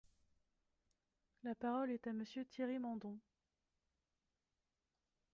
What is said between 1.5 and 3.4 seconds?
parole est à Monsieur Thierry Mandon.